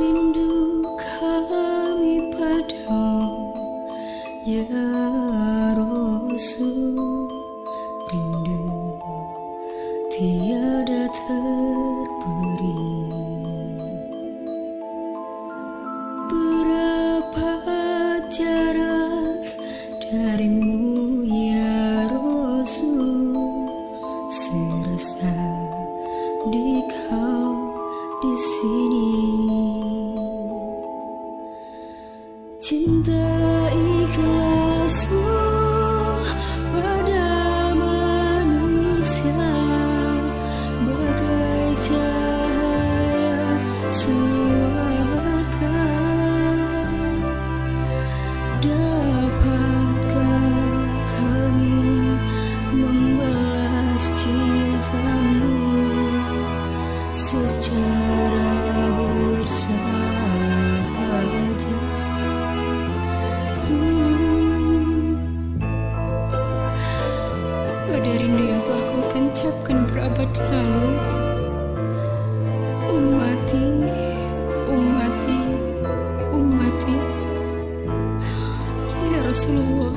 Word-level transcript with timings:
rindu 0.00 0.80
kami 0.96 2.32
padamu 2.32 3.52
Ya 4.48 4.96
Rasul 5.76 7.28
Rindu 8.08 8.96
tiada 10.08 11.04
terperi 11.12 12.80
Berapa 16.32 17.52
jarak 18.32 19.44
darimu 20.08 21.20
ya 21.28 22.08
Rasul 22.08 23.36
Serasa 24.32 25.36
di 26.48 26.80
kau 26.88 27.69
di 28.20 28.36
sini. 28.36 29.08
Cinta 32.60 33.24
ikhlasmu 33.72 35.24
pada 36.68 37.28
manusia 37.72 39.29
secara 57.46 58.52
bersahaja? 58.96 59.76
Hmm. 63.64 65.16
Pada 67.88 68.12
rindu 68.16 68.44
yang 68.44 68.60
telah 68.64 68.84
kau 68.92 69.02
tancapkan 69.08 69.78
berabad 69.88 70.30
lalu 70.52 70.88
Ummati, 72.90 73.68
ummati, 74.68 75.40
ummati 76.34 76.96
Ya 78.90 79.18
Rasulullah 79.24 79.89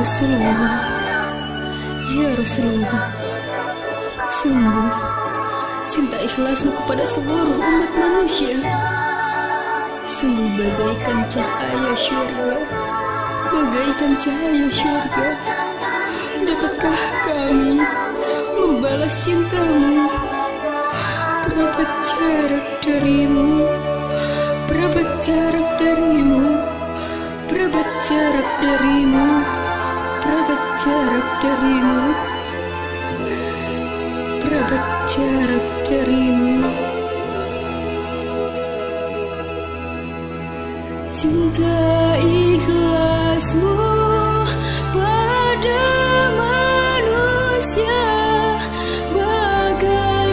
Rasulullah. 0.00 0.80
Ya 2.08 2.32
Rasulullah. 2.32 3.12
Sungguh 4.32 4.88
Cinta 5.92 6.16
ikhlasmu 6.24 6.72
kepada 6.72 7.04
seluruh 7.04 7.60
umat 7.60 7.92
manusia. 8.00 8.64
Sungguh 10.08 10.56
bagaikan 10.56 11.28
cahaya 11.28 11.92
syurga 11.92 12.64
Bagaikan 13.52 14.16
cahaya 14.16 14.72
syurga 14.72 15.36
Dapatkah 16.48 17.00
kami 17.28 17.84
membalas 18.56 19.20
cintamu? 19.20 20.08
Berapa 21.44 21.84
jarak 22.00 22.68
darimu? 22.80 23.68
Berapa 24.64 25.00
jarak 25.20 25.68
darimu? 25.76 26.56
Berapa 27.52 27.80
jarak 28.00 28.48
darimu 28.64 29.59
Berapa 30.30 30.56
jarak 30.78 31.28
darimu. 31.42 32.14
Berapa 34.38 34.78
jarak 35.10 35.66
darimu. 35.90 36.70
Cinta 41.18 41.82
ikhlasmu 42.22 43.74
pada 44.94 45.82
manusia. 46.38 48.06
Bagai 49.10 50.30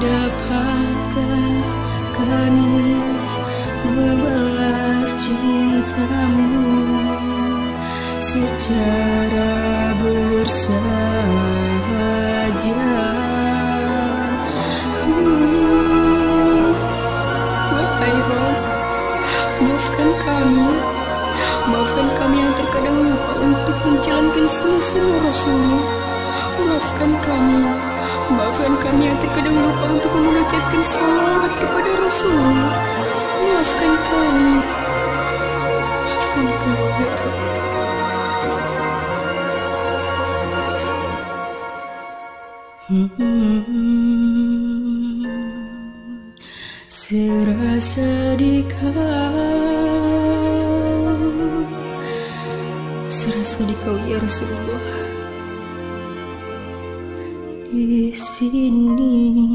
Dapatkah 0.00 1.89
kami 2.20 3.00
membalas 3.88 5.08
cintamu 5.24 6.84
secara 8.20 9.96
bersahaja? 9.96 10.84
Hmm. 15.08 16.76
Wahai 17.72 18.12
Rob, 18.12 18.60
maafkan 19.64 20.10
kami, 20.20 20.68
maafkan 21.72 22.08
kami 22.20 22.36
yang 22.44 22.52
terkadang 22.52 23.00
lupa 23.00 23.32
untuk 23.40 23.76
menjalankan 23.88 24.44
sunnah-sunnah 24.44 25.24
Rasulmu. 25.24 25.80
Maafkan 26.60 27.16
kami, 27.24 27.69
maafkan 28.30 28.74
kami 28.78 29.10
yang 29.10 29.18
terkadang 29.18 29.56
lupa 29.58 29.90
untuk 29.90 30.10
memunajatkan 30.14 30.82
salawat 30.86 31.52
kepada 31.58 31.90
Rasulmu. 31.98 32.68
Maafkan 33.50 33.92
kami, 34.06 34.54
maafkan 36.06 36.46
kami 36.46 36.86
ya. 37.02 37.10
Hmm. 42.90 43.06
Serasa 46.90 48.34
di 48.34 48.66
kau 48.66 48.90
Serasa 53.06 53.62
di 53.62 53.74
kau 53.78 53.94
ya 54.10 54.18
Rasulullah 54.18 54.99
Di 57.70 58.10
sini 58.10 59.46